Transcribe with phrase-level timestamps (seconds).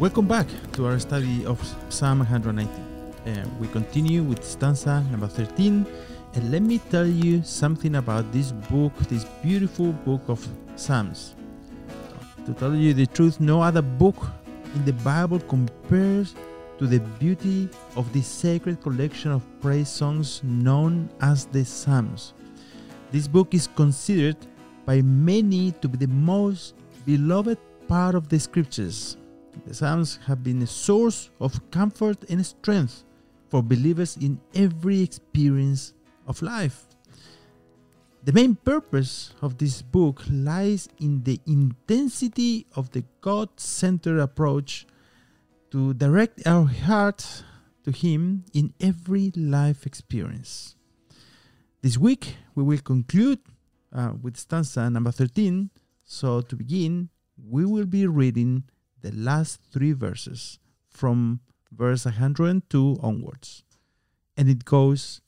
[0.00, 2.66] Welcome back to our study of Psalm 119.
[3.26, 5.84] Uh, we continue with stanza number 13.
[6.32, 10.40] And let me tell you something about this book, this beautiful book of
[10.74, 11.34] Psalms.
[12.46, 14.16] To tell you the truth, no other book
[14.74, 16.34] in the Bible compares
[16.78, 22.32] to the beauty of this sacred collection of praise songs known as the Psalms.
[23.12, 24.38] This book is considered
[24.86, 26.72] by many to be the most
[27.04, 29.18] beloved part of the scriptures.
[29.70, 33.04] The Psalms have been a source of comfort and strength
[33.46, 35.92] for believers in every experience
[36.26, 36.88] of life.
[38.24, 44.88] The main purpose of this book lies in the intensity of the God centered approach
[45.70, 47.44] to direct our heart
[47.84, 50.74] to Him in every life experience.
[51.80, 53.38] This week, we will conclude
[53.94, 55.70] uh, with stanza number 13.
[56.02, 58.64] So, to begin, we will be reading
[59.02, 61.40] the last three verses from
[61.72, 63.64] verse 102 onwards.
[64.36, 65.20] And it goes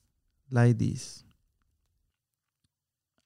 [0.51, 1.25] like this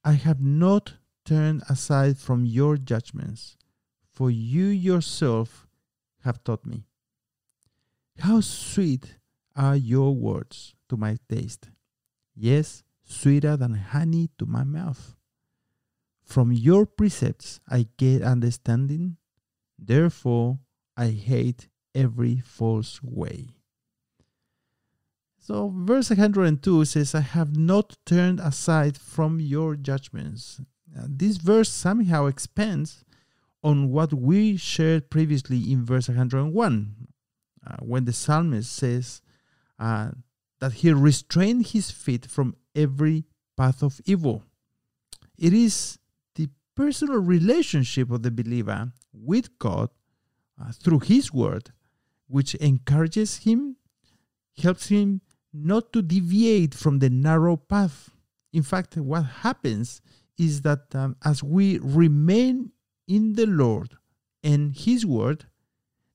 [0.04, 0.94] I have not
[1.24, 3.56] turned aside from your judgments,
[4.12, 5.66] for you yourself
[6.22, 6.86] have taught me.
[8.18, 9.16] How sweet
[9.54, 11.70] are your words to my taste!
[12.34, 15.16] Yes, sweeter than honey to my mouth.
[16.22, 19.16] From your precepts I get understanding,
[19.78, 20.58] therefore
[20.96, 23.56] I hate every false way.
[25.38, 30.60] So, verse 102 says, I have not turned aside from your judgments.
[30.96, 33.04] Uh, this verse somehow expands
[33.62, 37.08] on what we shared previously in verse 101,
[37.64, 39.22] uh, when the psalmist says
[39.78, 40.10] uh,
[40.60, 43.24] that he restrained his feet from every
[43.56, 44.42] path of evil.
[45.38, 45.98] It is
[46.76, 49.88] personal relationship of the believer with God
[50.60, 51.72] uh, through his word
[52.28, 53.76] which encourages him,
[54.62, 55.20] helps him
[55.52, 58.10] not to deviate from the narrow path.
[58.52, 60.00] In fact, what happens
[60.38, 62.72] is that um, as we remain
[63.08, 63.96] in the Lord
[64.42, 65.46] and His Word,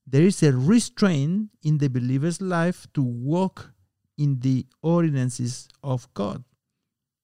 [0.06, 3.72] there is a restraint in the believer's life to walk
[4.18, 6.44] in the ordinances of God.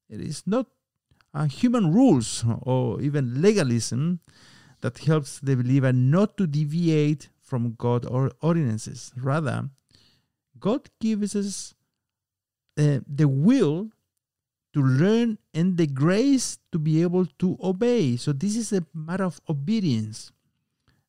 [0.08, 0.66] It is not
[1.34, 4.20] uh, human rules or even legalism
[4.80, 9.12] that helps the believer not to deviate from God or ordinances.
[9.16, 9.68] Rather,
[10.58, 11.74] God gives us
[12.78, 13.90] uh, the will
[14.74, 18.16] to learn and the grace to be able to obey.
[18.16, 20.30] So this is a matter of obedience.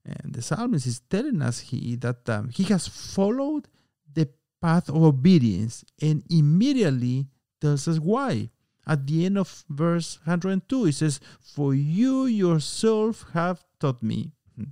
[0.05, 3.67] And the psalmist is telling us he, that um, he has followed
[4.11, 4.29] the
[4.61, 7.27] path of obedience and immediately
[7.61, 8.49] tells us why.
[8.89, 14.31] At the end of verse 102, he says, For you yourself have taught me.
[14.55, 14.71] Hmm.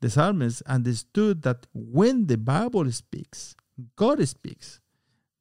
[0.00, 3.56] The psalmist understood that when the Bible speaks,
[3.96, 4.80] God speaks.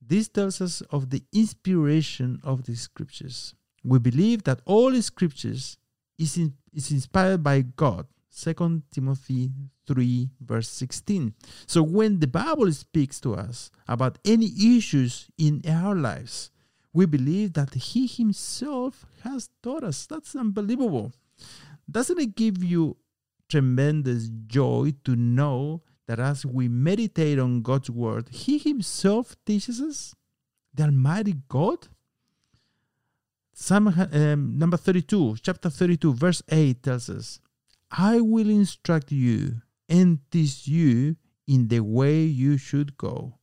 [0.01, 3.55] This tells us of the inspiration of the scriptures.
[3.83, 5.77] We believe that all scriptures
[6.17, 8.07] is, in, is inspired by God.
[8.33, 9.51] 2 Timothy
[9.85, 11.33] 3, verse 16.
[11.67, 16.51] So when the Bible speaks to us about any issues in our lives,
[16.93, 20.05] we believe that He Himself has taught us.
[20.05, 21.13] That's unbelievable.
[21.89, 22.97] Doesn't it give you
[23.49, 30.15] tremendous joy to know that as we meditate on God's word, He Himself teaches us
[30.73, 31.87] the Almighty God.
[33.53, 37.39] Psalm um, number 32, chapter 32, verse 8 tells us,
[37.91, 43.35] I will instruct you and teach you in the way you should go.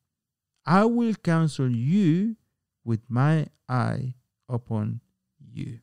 [0.65, 2.37] I will counsel you
[2.89, 4.15] with my eye
[4.49, 5.01] upon
[5.53, 5.79] you.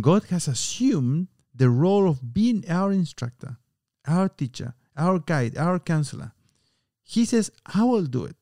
[0.00, 3.58] God has assumed the role of being our instructor,
[4.04, 6.32] our teacher, our guide, our counselor.
[7.04, 8.36] He says, I will do it.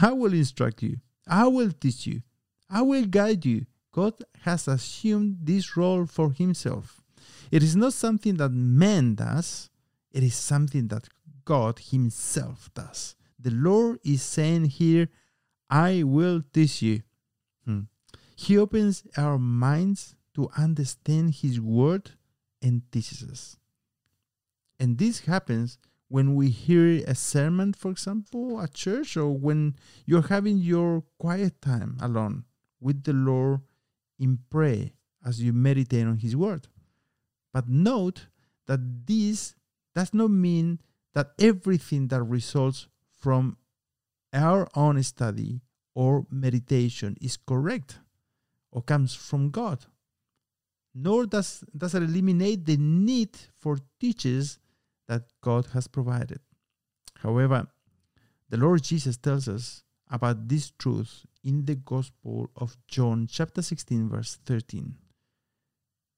[0.00, 0.98] I will instruct you.
[1.26, 2.22] I will teach you.
[2.70, 3.66] I will guide you.
[3.90, 7.02] God has assumed this role for himself.
[7.50, 9.68] It is not something that man does,
[10.12, 11.08] it is something that
[11.44, 13.16] God himself does.
[13.36, 15.08] The Lord is saying here,
[15.70, 17.02] I will teach you.
[17.64, 17.82] Hmm.
[18.34, 22.12] He opens our minds to understand His word
[22.60, 23.56] and teaches us.
[24.78, 25.78] And this happens
[26.08, 29.76] when we hear a sermon, for example, at church, or when
[30.06, 32.44] you're having your quiet time alone
[32.80, 33.60] with the Lord
[34.18, 34.90] in prayer
[35.24, 36.66] as you meditate on His word.
[37.52, 38.26] But note
[38.66, 39.54] that this
[39.94, 40.80] does not mean
[41.14, 42.88] that everything that results
[43.20, 43.56] from
[44.32, 45.60] our own study
[45.94, 47.98] or meditation is correct
[48.70, 49.86] or comes from God
[50.94, 54.58] nor does, does it eliminate the need for teachers
[55.08, 56.40] that God has provided.
[57.16, 57.66] However,
[58.48, 64.08] the Lord Jesus tells us about this truth in the Gospel of John, chapter 16,
[64.08, 64.94] verse 13.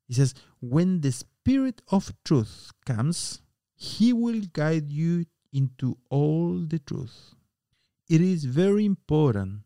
[0.09, 3.43] He says, When the Spirit of truth comes,
[3.75, 7.35] he will guide you into all the truth.
[8.13, 9.61] It is very important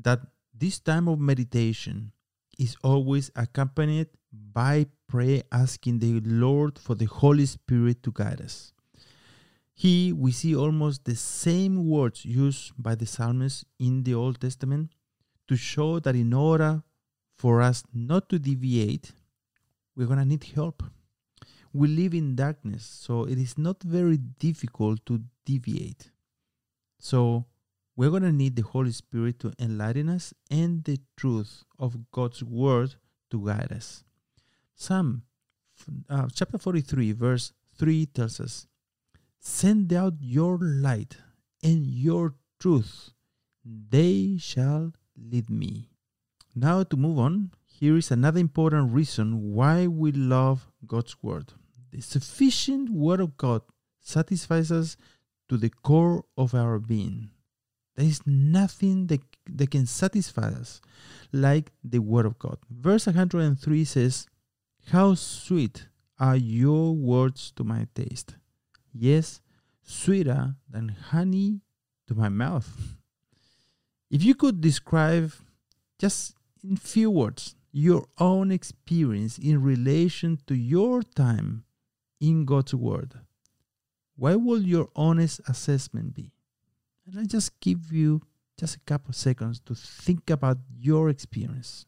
[0.00, 0.18] that
[0.52, 2.10] this time of meditation
[2.58, 8.72] is always accompanied by prayer, asking the Lord for the Holy Spirit to guide us.
[9.72, 14.90] Here we see almost the same words used by the psalmist in the Old Testament
[15.46, 16.82] to show that in order
[17.36, 19.12] for us not to deviate,
[19.94, 20.82] we're going to need help.
[21.72, 26.10] We live in darkness, so it is not very difficult to deviate.
[26.98, 27.46] So
[27.96, 32.44] we're going to need the Holy Spirit to enlighten us and the truth of God's
[32.44, 32.96] word
[33.30, 34.04] to guide us.
[34.74, 35.22] Psalm
[36.08, 38.66] uh, chapter 43, verse 3 tells us,
[39.38, 41.16] Send out your light
[41.62, 43.10] and your truth,
[43.64, 45.88] they shall lead me.
[46.54, 51.52] Now, to move on, here is another important reason why we love God's Word.
[51.90, 53.62] The sufficient Word of God
[54.00, 54.96] satisfies us
[55.48, 57.30] to the core of our being.
[57.96, 60.80] There is nothing that, that can satisfy us
[61.32, 62.58] like the Word of God.
[62.70, 64.26] Verse 103 says,
[64.90, 65.86] How sweet
[66.18, 68.36] are your words to my taste.
[68.92, 69.40] Yes,
[69.82, 71.60] sweeter than honey
[72.08, 72.68] to my mouth.
[74.08, 75.32] If you could describe
[75.98, 81.64] just in few words your own experience in relation to your time
[82.20, 83.14] in God's Word,
[84.14, 86.35] what will your honest assessment be?
[87.06, 88.20] And I just give you
[88.58, 91.86] just a couple of seconds to think about your experience.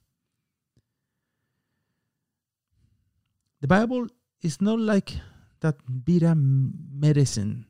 [3.61, 4.06] The Bible
[4.43, 5.17] is not like
[5.61, 7.67] that bitter medicine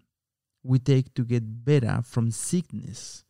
[0.63, 3.25] we take to get better from sickness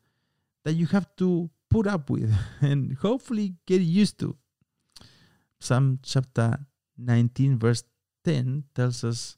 [0.64, 4.36] that you have to put up with and hopefully get used to.
[5.60, 6.58] Psalm chapter
[6.96, 7.84] 19, verse
[8.24, 9.36] 10 tells us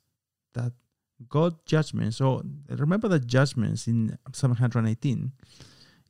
[0.55, 0.73] that
[1.29, 2.15] God judgment.
[2.15, 5.33] so remember that judgments in Psalm 118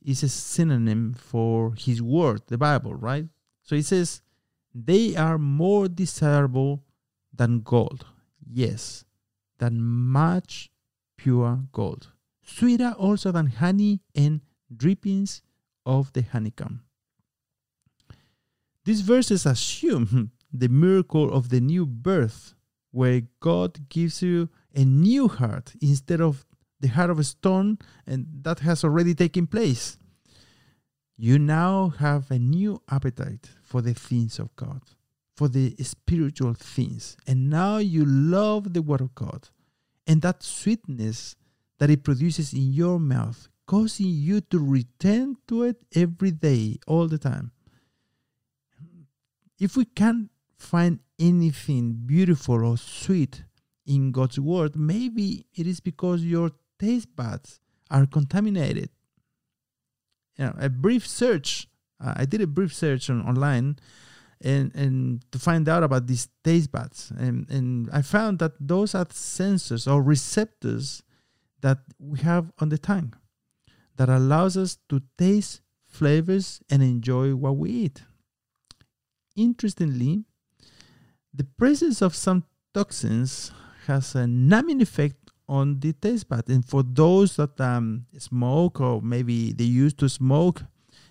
[0.03, 3.25] is a synonym for his word, the Bible, right?
[3.63, 4.21] So it says,
[4.73, 6.83] they are more desirable
[7.33, 8.05] than gold,
[8.49, 9.05] yes,
[9.59, 10.71] than much
[11.17, 12.11] pure gold,
[12.43, 14.41] sweeter also than honey and
[14.75, 15.41] drippings
[15.85, 16.81] of the honeycomb.
[18.85, 22.55] These verses assume the miracle of the new birth,
[22.91, 26.45] where God gives you a new heart instead of
[26.79, 27.77] the heart of a stone,
[28.07, 29.97] and that has already taken place.
[31.15, 34.81] You now have a new appetite for the things of God,
[35.35, 39.49] for the spiritual things, and now you love the Word of God.
[40.07, 41.35] And that sweetness
[41.77, 47.07] that it produces in your mouth, causing you to return to it every day, all
[47.07, 47.51] the time.
[49.59, 53.43] If we can't find anything beautiful or sweet
[53.85, 58.89] in God's word, maybe it is because your taste buds are contaminated.
[60.37, 61.67] You know, a brief search,
[62.03, 63.77] uh, I did a brief search on, online
[64.43, 67.11] and, and to find out about these taste buds.
[67.17, 71.03] And, and I found that those are sensors or receptors
[71.61, 73.13] that we have on the tongue
[73.97, 78.03] that allows us to taste flavors and enjoy what we eat.
[79.35, 80.25] Interestingly,
[81.33, 83.51] the presence of some toxins
[83.91, 85.17] has a numbing effect
[85.47, 86.47] on the taste bud.
[86.47, 90.63] And for those that um, smoke or maybe they used to smoke,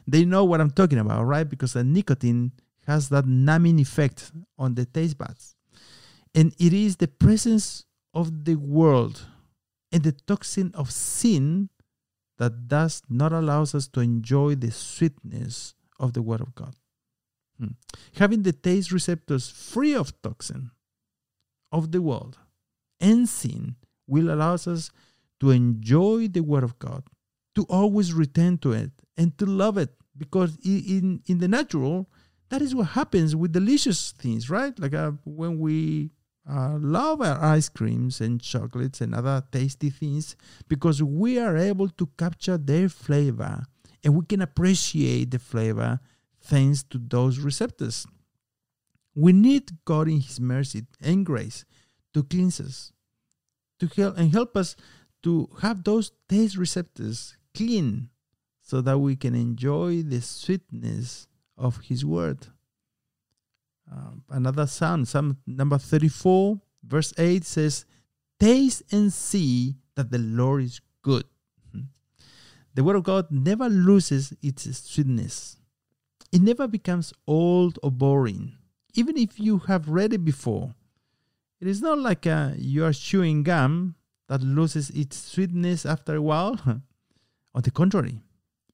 [0.06, 1.49] they know what I'm talking about, right?
[1.49, 2.52] Because the nicotine
[2.87, 5.54] has that numbing effect on the taste buds.
[6.34, 7.84] And it is the presence
[8.14, 9.26] of the world
[9.92, 11.68] and the toxin of sin
[12.38, 16.75] that does not allows us to enjoy the sweetness of the Word of God.
[17.58, 17.75] Hmm.
[18.14, 20.70] Having the taste receptors free of toxin
[21.70, 22.38] of the world
[23.00, 23.76] sin
[24.07, 24.90] will allow us
[25.40, 27.04] to enjoy the Word of God,
[27.54, 29.90] to always return to it, and to love it.
[30.16, 32.11] Because in, in the natural,
[32.50, 34.78] that is what happens with delicious things, right?
[34.78, 36.11] Like uh, when we
[36.49, 40.37] uh, love our ice creams and chocolates and other tasty things
[40.69, 43.62] because we are able to capture their flavor
[44.02, 46.00] and we can appreciate the flavor
[46.40, 48.07] thanks to those receptors.
[49.14, 51.64] We need God in His mercy and grace
[52.14, 52.93] to cleanse us,
[53.79, 54.76] to help and help us
[55.23, 58.09] to have those taste receptors clean
[58.62, 61.26] so that we can enjoy the sweetness
[61.57, 62.47] of His Word.
[63.90, 67.85] Uh, another psalm, Psalm number 34, verse 8 says,
[68.38, 71.25] Taste and see that the Lord is good.
[72.75, 75.57] The Word of God never loses its sweetness.
[76.33, 78.57] It never becomes old or boring,
[78.95, 80.75] even if you have read it before.
[81.61, 83.95] It is not like uh, you are chewing gum
[84.29, 86.59] that loses its sweetness after a while.
[87.55, 88.23] On the contrary,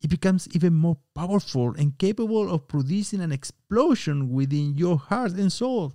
[0.02, 5.50] it becomes even more powerful and capable of producing an explosion within your heart and
[5.50, 5.94] soul.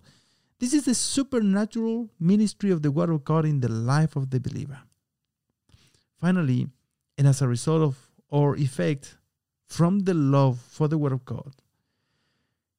[0.60, 4.40] This is the supernatural ministry of the Word of God in the life of the
[4.40, 4.80] believer.
[6.20, 6.68] Finally,
[7.18, 9.18] and as a result of or effect
[9.66, 11.54] from the love for the Word of God,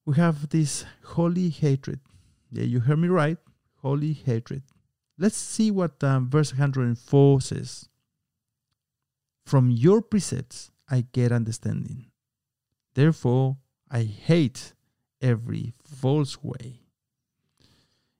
[0.05, 1.99] we have this holy hatred.
[2.51, 3.37] Yeah, you heard me right.
[3.83, 4.63] Holy hatred.
[5.17, 7.89] Let's see what um, verse 104 says.
[9.45, 12.07] From your precepts I get understanding.
[12.95, 13.57] Therefore,
[13.91, 14.73] I hate
[15.21, 16.79] every false way.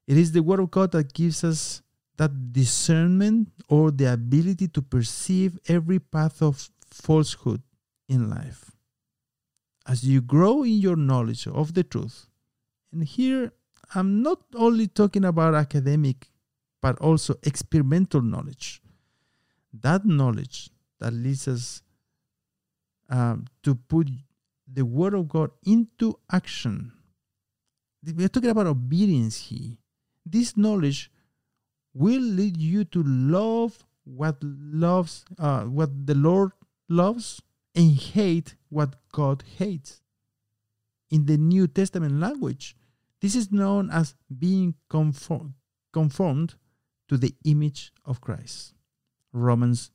[0.06, 1.82] It is the Word of God that gives us
[2.18, 7.62] that discernment or the ability to perceive every path of falsehood
[8.08, 8.72] in life.
[9.88, 12.28] As you grow in your knowledge of the truth,
[12.92, 13.54] and here
[13.96, 16.32] I'm not only talking about academic,
[16.82, 18.82] but also experimental knowledge.
[19.74, 20.70] That knowledge
[21.00, 21.82] that leads us
[23.10, 24.10] um, to put
[24.72, 26.92] the Word of God into action.
[28.04, 29.78] We're talking about obedience here.
[30.26, 31.12] This knowledge
[31.94, 36.52] will lead you to love what loves uh, what the Lord
[36.90, 37.42] loves
[37.76, 40.02] and hate what God hates.
[41.10, 42.76] In the New Testament language,
[43.24, 45.56] this is known as being conform,
[45.94, 46.56] conformed
[47.08, 48.74] to the image of Christ.
[49.32, 49.92] Romans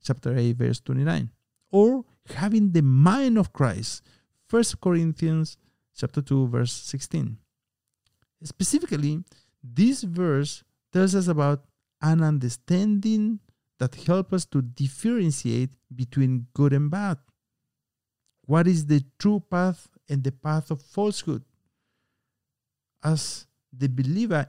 [0.00, 1.28] chapter 8 verse 29.
[1.72, 4.04] Or having the mind of Christ.
[4.48, 5.56] 1 Corinthians
[5.96, 7.36] chapter 2 verse 16.
[8.44, 9.24] Specifically,
[9.60, 11.64] this verse tells us about
[12.00, 13.40] an understanding
[13.80, 17.18] that helps us to differentiate between good and bad.
[18.46, 21.42] What is the true path and the path of falsehood?
[23.02, 24.46] As the believer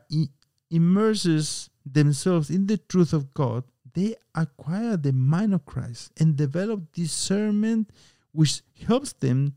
[0.70, 3.64] immerses themselves in the truth of God,
[3.94, 7.90] they acquire the mind of Christ and develop discernment
[8.32, 9.56] which helps them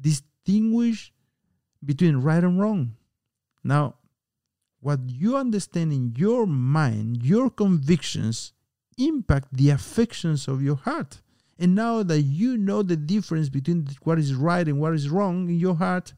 [0.00, 1.12] distinguish
[1.84, 2.96] between right and wrong.
[3.62, 3.96] Now,
[4.80, 8.52] what you understand in your mind, your convictions,
[8.98, 11.20] impact the affections of your heart.
[11.58, 15.48] And now that you know the difference between what is right and what is wrong
[15.48, 16.14] in your heart,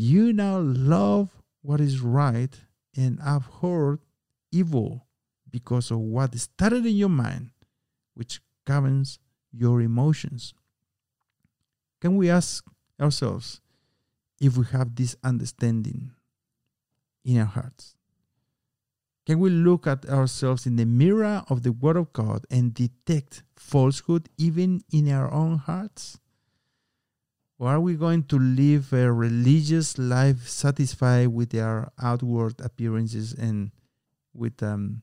[0.00, 1.30] you now love
[1.62, 2.58] what is right
[2.96, 4.00] and abhor
[4.50, 5.06] evil
[5.50, 7.50] because of what started in your mind,
[8.14, 9.18] which governs
[9.52, 10.54] your emotions.
[12.00, 12.64] Can we ask
[13.00, 13.60] ourselves
[14.40, 16.12] if we have this understanding?
[17.24, 17.94] in our hearts?
[19.26, 23.42] Can we look at ourselves in the mirror of the Word of God and detect
[23.56, 26.18] falsehood even in our own hearts?
[27.60, 33.70] Or are we going to live a religious life satisfied with our outward appearances and
[34.32, 35.02] with um,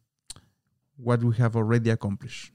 [0.96, 2.52] what we have already accomplished?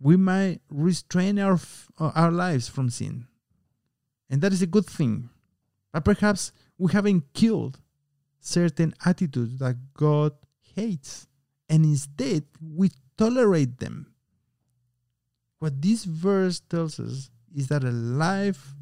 [0.00, 1.60] We might restrain our,
[1.96, 3.28] our lives from sin,
[4.28, 5.30] and that is a good thing.
[5.92, 7.78] But perhaps we haven't killed
[8.40, 10.32] certain attitudes that God
[10.74, 11.28] hates,
[11.68, 14.12] and instead we tolerate them.
[15.60, 18.74] What this verse tells us is that a life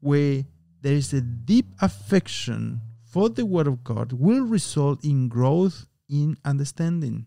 [0.00, 0.44] where
[0.82, 6.36] there is a deep affection for the Word of God will result in growth in
[6.44, 7.26] understanding.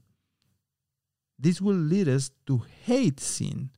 [1.38, 3.69] This will lead us to hate sin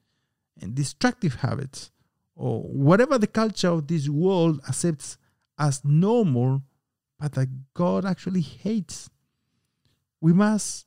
[0.62, 1.91] and destructive habits,
[2.36, 5.17] or whatever the culture of this world accepts
[5.57, 6.62] as normal,
[7.19, 9.10] but that God actually hates.
[10.22, 10.86] We must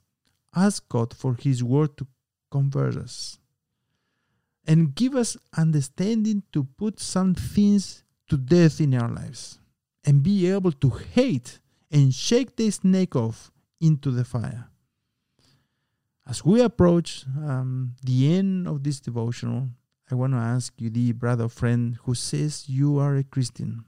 [0.55, 2.07] ask God for His word to
[2.51, 3.39] convert us
[4.69, 9.59] and give us understanding to put some things to death in our lives
[10.05, 11.59] and be able to hate
[11.91, 14.69] and shake the snake off into the fire.
[16.29, 19.71] As we approach um, the end of this devotional,
[20.11, 23.85] I want to ask you, the brother friend who says you are a Christian,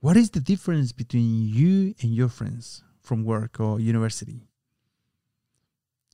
[0.00, 4.42] what is the difference between you and your friends from work or university?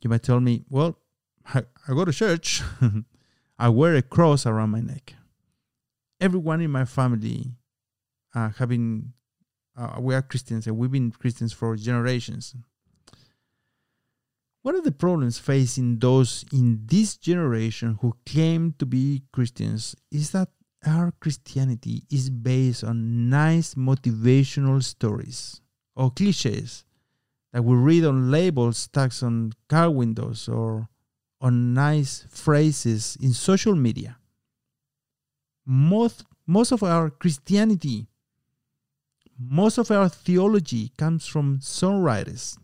[0.02, 0.98] You might tell me, well,
[1.46, 2.62] I, I go to church,
[3.58, 5.14] I wear a cross around my neck.
[6.20, 7.52] Everyone in my family
[8.34, 9.12] uh, have been,
[9.76, 12.54] uh, we are Christians and we've been Christians for generations.
[14.62, 20.30] What are the problems facing those in this generation who claim to be Christians is
[20.30, 20.50] that
[20.86, 25.60] our Christianity is based on nice motivational stories
[25.96, 26.84] or cliches
[27.52, 30.88] that we read on labels stuck on car windows or
[31.42, 34.16] on nice phrases in social media.
[35.66, 38.06] Most, most of our Christianity,
[39.38, 42.56] most of our theology comes from songwriters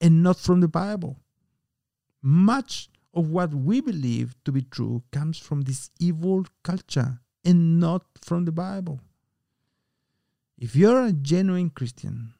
[0.00, 1.20] and not from the Bible.
[2.20, 8.02] Much of what we believe to be true comes from this evil culture and not
[8.20, 9.00] from the Bible.
[10.58, 12.34] If you're a genuine Christian,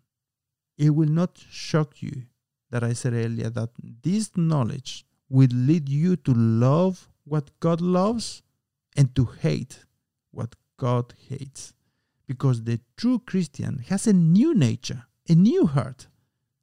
[0.76, 2.24] it will not shock you
[2.70, 3.70] that I said earlier that
[4.02, 8.42] this knowledge will lead you to love what God loves
[8.96, 9.84] and to hate
[10.32, 11.72] what God hates.
[12.26, 16.08] Because the true Christian has a new nature, a new heart.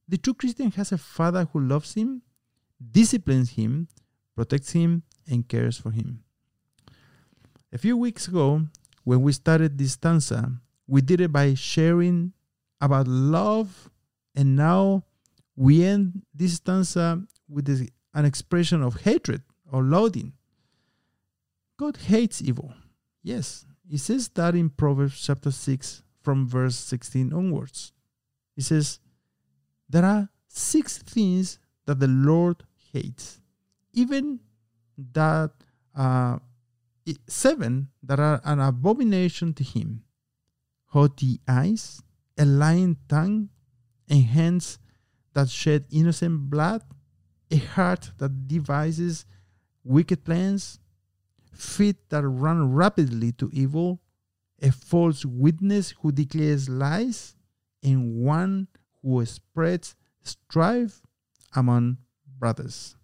[0.07, 2.21] The true Christian has a father who loves him,
[2.91, 3.87] disciplines him,
[4.35, 6.23] protects him, and cares for him.
[7.73, 8.63] A few weeks ago,
[9.03, 10.51] when we started this stanza,
[10.87, 12.33] we did it by sharing
[12.79, 13.89] about love,
[14.35, 15.03] and now
[15.55, 17.65] we end this stanza with
[18.17, 20.33] an expression of hatred or loathing.
[21.77, 22.73] God hates evil.
[23.21, 27.93] Yes, he says that in Proverbs chapter 6 from verse 16 onwards.
[28.55, 28.99] He says,
[29.87, 33.39] There are six things that the Lord hates,
[33.93, 34.39] even
[35.13, 35.51] that
[35.95, 36.39] uh,
[37.27, 40.03] seven that are an abomination to him
[40.87, 42.01] haughty eyes,
[42.37, 43.49] a lying tongue,
[44.09, 44.79] and hands
[45.33, 46.81] that shed innocent blood,
[47.51, 49.25] a heart that devises
[49.83, 50.79] wicked plans,
[51.53, 53.99] feet that run rapidly to evil,
[54.61, 57.35] a false witness who declares lies,
[57.83, 58.67] and one
[59.01, 61.01] who spreads strife
[61.55, 61.97] among
[62.37, 62.95] brothers.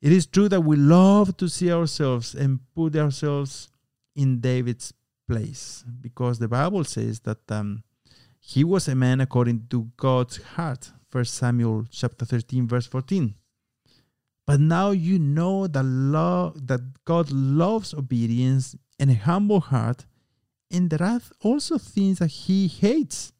[0.00, 3.68] It is true that we love to see ourselves and put ourselves
[4.16, 4.92] in David's
[5.28, 7.84] place because the Bible says that um,
[8.40, 10.90] he was a man according to God's heart.
[11.10, 13.34] First Samuel chapter 13 verse 14.
[14.46, 20.06] But now you know that love that God loves obedience and a humble heart,
[20.70, 23.32] and there also things that he hates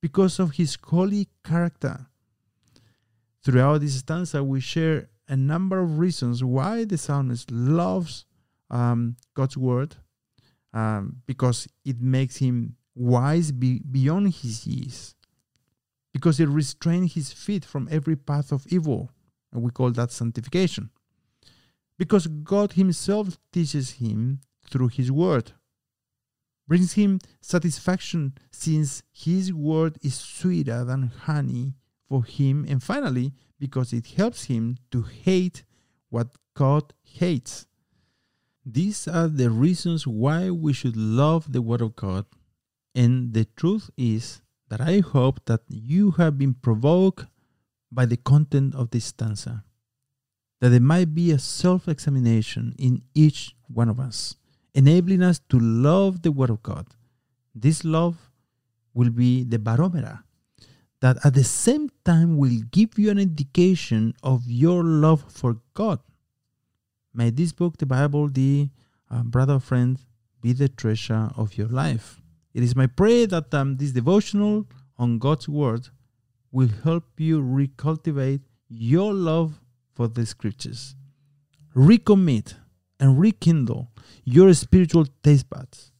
[0.00, 2.06] because of his holy character.
[3.42, 8.26] Throughout this stanza, we share a number of reasons why the psalmist loves
[8.70, 9.96] um, God's word
[10.72, 15.14] um, because it makes him wise be, beyond his years,
[16.12, 19.10] because it restrains his feet from every path of evil,
[19.52, 20.90] and we call that sanctification.
[21.98, 25.52] Because God Himself teaches him through His Word,
[26.66, 31.74] brings him satisfaction since His Word is sweeter than honey
[32.10, 35.62] for him, and finally, because it helps him to hate
[36.08, 37.66] what God hates.
[38.66, 42.26] These are the reasons why we should love the Word of God.
[42.94, 47.26] And the truth is that I hope that you have been provoked
[47.92, 49.64] by the content of this stanza,
[50.60, 54.36] that there might be a self examination in each one of us,
[54.74, 56.86] enabling us to love the Word of God.
[57.54, 58.30] This love
[58.94, 60.20] will be the barometer
[61.00, 65.98] that at the same time will give you an indication of your love for God.
[67.12, 68.68] May this book, the Bible, the
[69.10, 69.98] uh, brother friend,
[70.40, 72.19] be the treasure of your life.
[72.52, 74.66] It is my prayer that um, this devotional
[74.98, 75.88] on God's Word
[76.52, 79.60] will help you recultivate your love
[79.94, 80.94] for the Scriptures,
[81.74, 82.54] recommit
[82.98, 83.90] and rekindle
[84.24, 85.90] your spiritual taste buds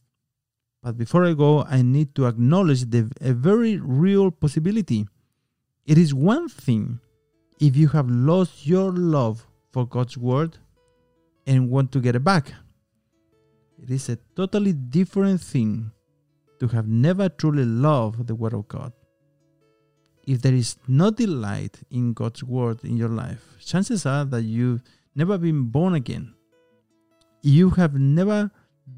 [0.83, 5.07] but before I go, I need to acknowledge the, a very real possibility.
[5.85, 6.99] It is one thing
[7.59, 10.57] if you have lost your love for God's Word
[11.45, 12.51] and want to get it back.
[13.81, 15.91] It is a totally different thing
[16.61, 18.93] to have never truly loved the Word of God.
[20.27, 24.83] If there is no delight in God's Word in your life, chances are that you've
[25.15, 26.35] never been born again.
[27.41, 28.51] You have never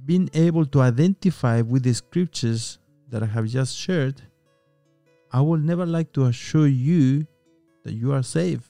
[0.06, 4.22] been able to identify with the scriptures that I have just shared,
[5.32, 7.26] I will never like to assure you
[7.86, 8.70] that you are safe.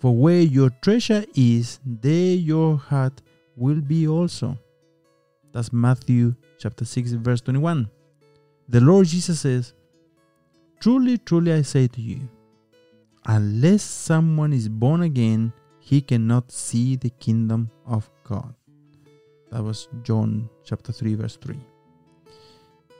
[0.00, 3.22] For where your treasure is, there your heart
[3.54, 4.58] will be also.
[5.56, 7.88] That's Matthew chapter 6, verse 21.
[8.68, 9.72] The Lord Jesus says,
[10.80, 12.28] Truly, truly, I say to you,
[13.24, 18.54] unless someone is born again, he cannot see the kingdom of God.
[19.50, 21.58] That was John chapter 3, verse 3.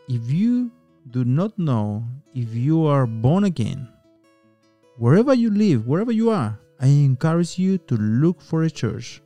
[0.08, 0.70] If you
[1.10, 3.86] do not know if you are born again,
[4.96, 9.20] wherever you live, wherever you are, I encourage you to look for a church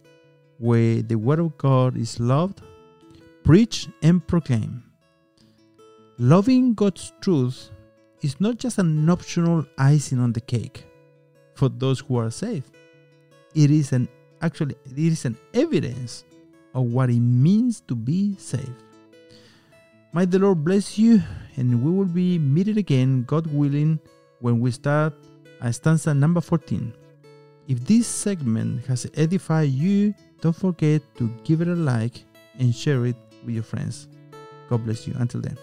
[0.59, 2.63] where the Word of God is loved,
[3.45, 4.83] preached, and proclaim.
[6.19, 7.71] Loving God's truth
[8.23, 10.87] is not just an optional icing on the cake
[11.55, 12.71] for those who are saved.
[13.55, 14.09] It is an
[14.43, 16.25] actually it is an evidence
[16.75, 18.83] of what it means to be saved.
[20.13, 21.23] May the Lord bless you,
[21.57, 24.01] and we will be meeting again, God willing,
[24.41, 25.15] when we start
[25.61, 26.93] at stanza number 14.
[27.69, 32.25] If this segment has edified you, don't forget to give it a like
[32.59, 34.09] and share it with your friends.
[34.69, 35.15] God bless you.
[35.19, 35.59] Until then.